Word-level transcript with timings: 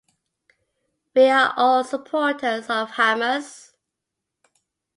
We 1.13 1.29
are 1.29 1.53
all 1.55 1.83
supporters 1.83 2.71
of 2.71 2.89
Hamas. 2.93 3.75